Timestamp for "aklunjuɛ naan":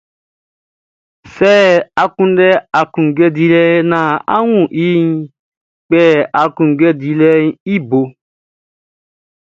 2.79-4.15